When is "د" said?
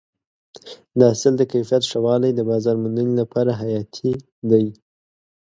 0.97-0.99, 1.37-1.41, 2.33-2.39